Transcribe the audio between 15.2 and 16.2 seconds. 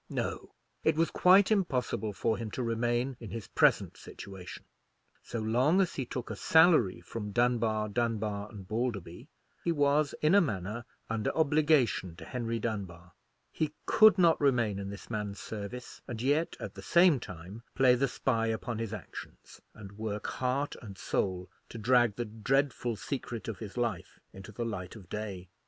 service, and